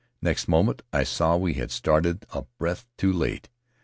Next 0.19 0.47
moment 0.47 0.81
I 0.91 1.03
saw 1.03 1.33
that 1.35 1.43
we 1.43 1.53
had 1.53 1.69
started 1.69 2.25
a 2.33 2.41
breath 2.57 2.87
too 2.97 3.13
late. 3.13 3.49